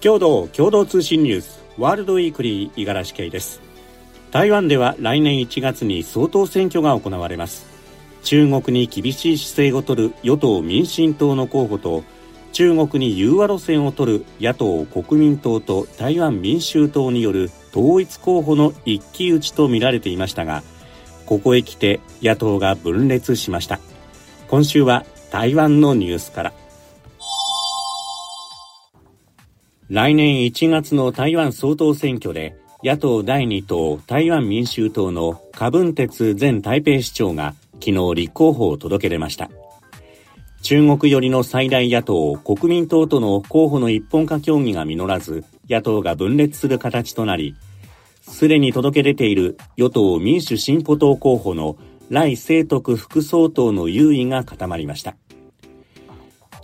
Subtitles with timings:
[0.00, 3.60] 共同共同通信ニュースワールドウィークリー五十嵐圭です。
[4.30, 7.66] 台湾では来年1月に総統選挙が行われます。
[8.22, 12.04] 中国に厳しい姿勢を取る与党民進党の候補と
[12.52, 20.62] 中国に融和路線を取る野党国民党と台湾民衆党による統一候補の一騎打ちとみられていましたが
[21.26, 23.80] ここへ来て野党が分裂しました。
[24.48, 26.67] 今週は台湾のニュースから。
[29.90, 39.48] 来年1月の台湾総統選挙で野党第2党台湾民衆党の柯文哲前台北市長が昨日立候補を届け出ました。
[40.60, 47.54] 中国寄りの最大野党国民党との候補の一本化協議が実らず野党が分裂する形となり、
[48.20, 51.78] すでに届け出ている与党民主進歩党候補の
[52.10, 55.16] 来清徳副総統の優位が固まりました。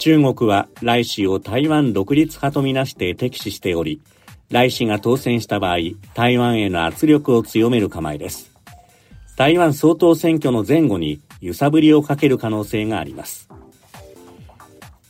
[0.04, 4.02] 中国は来氏を台湾独立派とみなして敵視しており、
[4.50, 5.78] 来氏が当選した場合、
[6.12, 8.50] 台湾への圧力を強める構えです。
[9.38, 13.48] 台湾総統選挙の前後に揺さぶりをかける可能性があります。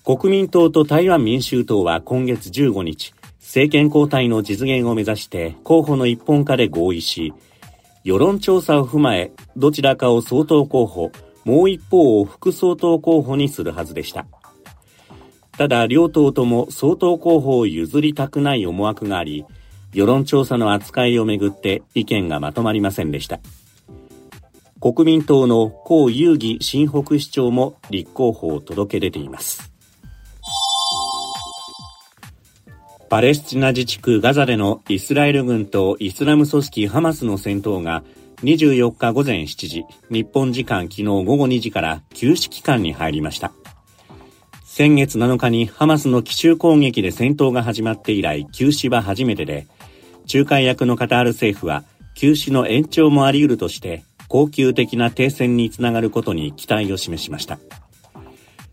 [0.05, 7.34] 国民党と台湾民衆党は今月15日、政権交代の実現を目指して候補の一本化で合意し、
[8.05, 11.11] 世論調査を踏まえ、どちらかを総統候補、
[11.45, 14.25] もう一方を副総統候補にするはずでした。
[15.56, 19.44] ただ両党とも総統候補を譲りたくない思惑があり、
[19.92, 23.38] 世論調査の扱いをめぐって意見がまとまりませんでした。
[24.80, 29.72] 国民党の江遊義新北市長も立候補を届け出ています。
[33.08, 38.02] パレスチナ自治区ガザでのイスラエル軍とイスラム組織ハマスの戦闘が
[38.42, 43.52] 24日午前7時、日本時間昨日午後2時から休止期間に入りました。
[44.77, 49.69] 先月7日にハマスの奇襲攻撃で戦闘が始まって以来休止は初めてで、
[50.27, 51.84] 仲介役のカタール政府は
[52.16, 57.60] 休止の延長もあり得るとして恒久的な停戦につながることに期待を示しました。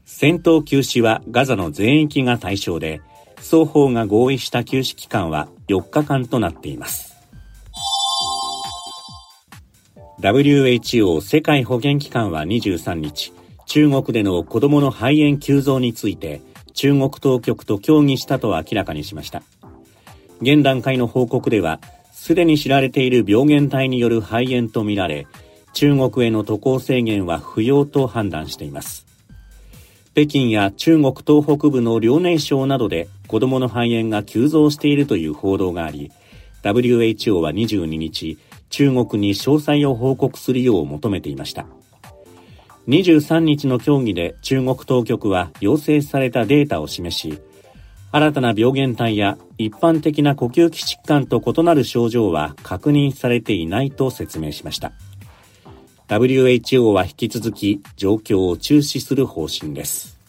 [0.04, 3.00] 戦闘休止はガザの全域が対象で、
[3.36, 7.16] 双方が合意した休止期間は4日間となっています。
[10.20, 13.34] WHO 世界保健機関は23日、
[13.72, 16.42] 中国での子供の肺炎急増について
[16.74, 19.44] 中国当局と協議したと明らかにしました。
[20.42, 21.80] 現段階の報告では、
[22.12, 25.26] すでに知られている病原体による肺炎とみられ、
[25.72, 29.06] 中国への渡航制限は不要と判断しています。
[30.16, 36.12] 北京や中国東北部の遼寧省などで子供の肺炎が急増しているという報道があり、
[36.62, 38.38] WHO は22日、
[38.70, 41.66] 中国に詳細を報告するよう求めていました。
[42.88, 47.40] 23日の協議で中国当局は要請されたデータを示し、
[48.12, 54.92] 新たな病原体や一般的な呼吸器疾患と異なる症状は確認されていないと説明しました。
[56.10, 60.20] WHO は引き続き状況を注視する方針です。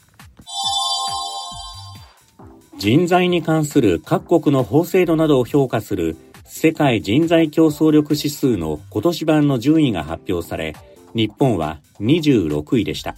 [2.78, 10.76] 人材に関する各国の法制度などを評価する世界人材競争力指数の今年版の順位が発表され、
[11.14, 13.16] 日本は26位でした。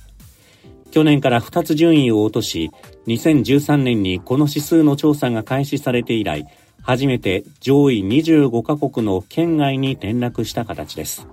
[0.91, 2.71] 去年から2つ順位を落とし、
[3.06, 6.47] 2013年にこの指数の調査が開始されて以来、
[6.82, 11.27] 初めて上位25カ国の県外に転落した形です。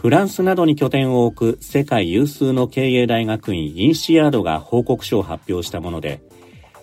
[0.00, 6.20] フランスなどに拠点を置く世界有数の経営大学院インシアードが報告書を発表したもので、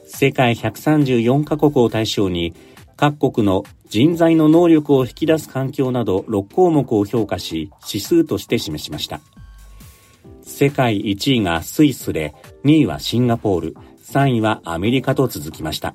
[0.06, 2.54] 世界134カ国を対象に
[2.98, 9.22] 各国の人材の能力を引き出す環境など6項目を評価し指数として示しました。
[10.42, 15.94] 世界1位がスイスで2位はシンガポール、3位はアメリカと続きました。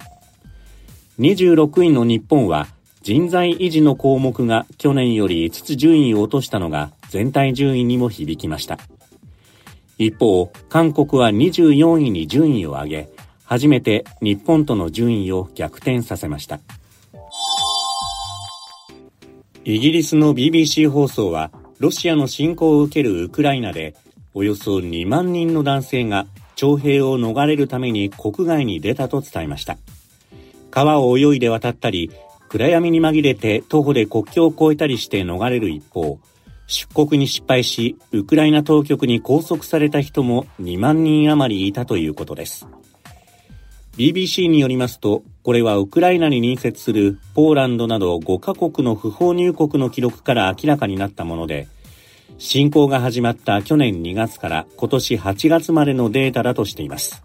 [1.19, 2.67] 26位の日本は
[3.03, 8.79] 人材維持の項目が去年より5つ順位を落としたのが全体順位にも響きました。
[9.97, 13.09] 一方、韓国は24位に順位を上げ、
[13.45, 16.61] 初めて日本との順位を逆転させました。
[19.65, 23.95] イギリスの BBC 放送は、ロシアの侵攻を受けるウクライナで、
[24.33, 26.27] およそ2万人の男性が
[26.57, 29.77] 徴兵を逃れるために国外に出たと伝えました。
[30.71, 32.11] 川を泳いで渡ったり、
[32.49, 36.19] 暗闇に紛れて徒歩で国境を越えたりして逃れる一方、
[36.67, 42.67] 出国に失敗し、ウクライナ当局に拘束された人も2万人余りいたということです。
[43.99, 51.67] BBC によりますと、これはウクライナに隣接するポーランドなど5カ国の不法入国の記録から明らかになったもので、
[52.37, 57.23] 侵攻が始まった去年2月から今年8月までのデータだとしています。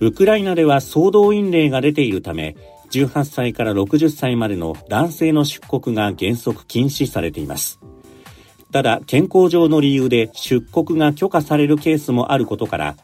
[0.00, 2.56] ウクライナでは総動員令が出ているため、
[2.90, 7.80] 18歳から60歳までの男性の出国が原則禁止されています。
[8.72, 12.96] ただ、健康上の理由で出国が許可されるケースもあることから、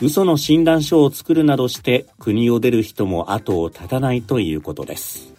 [0.00, 5.32] 嘘の診断書を作るなどして国を出る人も後を絶たないということです。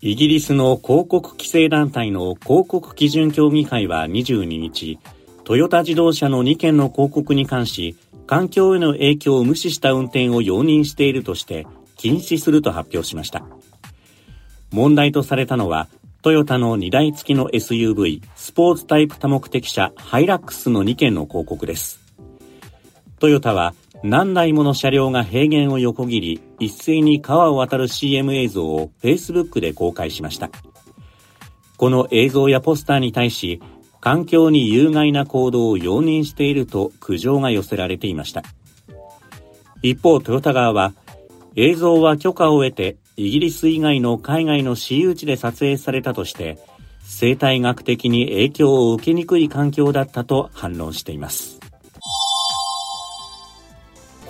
[0.00, 4.98] イギリスの広告規制団体の広告基準協議会は22日、
[5.44, 7.96] トヨタ自動車の2件の広告に関し、
[8.26, 13.44] 環境への影響を無視した運転を容認しているとして禁止すると発表しました。
[14.72, 15.88] 問題とされたのは、
[16.22, 22.00] トヨタの荷台付きの SUV スポーツタイプ多目的車ハイラックスの2件の広告です。
[23.18, 23.74] トヨタは
[24.04, 30.48] 何台もの車両が平原を横切り、一斉に川を渡る CM 映像を Facebook で公開しました。
[31.76, 33.60] この映像やポスターに対し、
[34.00, 38.44] 環境に有害な行動を容認していると苦情が寄せられていました。
[39.82, 40.94] 一方、トヨタ側は、
[41.56, 46.58] 映像は許可を得てイギリス以外の海外の私有地で撮影されたとして、
[47.02, 51.60] 生態学的に影響を受けにくい環境だったと反論しています。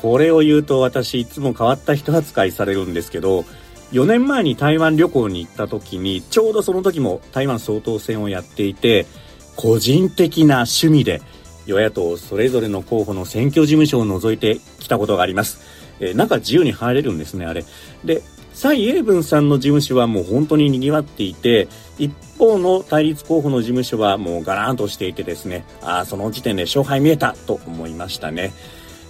[0.00, 3.44] これを言うと私いつも変わった人扱いされるんですけど、
[3.93, 9.06] 4年前に台湾旅行に行った時に、ちょうどその時も台湾総統選をやっていて、
[9.55, 11.23] 個人的な趣味で
[11.67, 15.61] 与野党それぞれの候補の選挙事務所を覗いてきたことがあります。
[16.00, 17.64] えー、中自由に入れるんですね、あれ。
[18.05, 18.23] で、
[18.62, 21.67] 蔡英文さんの事務所はもう本当に賑わっていて、
[21.99, 28.53] 一方の対立候補の事務所はもうガラーンとしていてですね、ああ、その時点で勝敗見えたと思いましたね。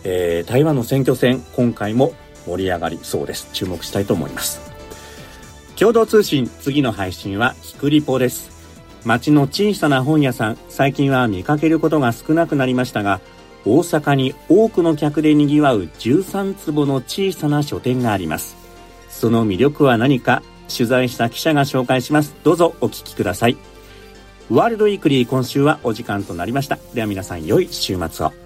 [0.04, 2.14] えー、台湾の選挙戦、今回も
[2.46, 3.50] 盛り上がりそうです。
[3.52, 4.58] 注目したいと思います。
[5.78, 8.50] 共同通信、次の配信は、キクリポです。
[9.04, 13.20] 街の小さな本屋さん、最近は見かけることが少なくなりましたが、
[13.66, 18.61] 大阪に多くの客で賑わう13坪の小さな書店があります。
[19.22, 22.34] その魅力は何か取材した記者が紹介します。
[22.42, 23.56] どうぞお聞きください。
[24.50, 26.76] ワールドウィークリー今週はお時間となりました。
[26.92, 28.41] では皆さん良い週末を。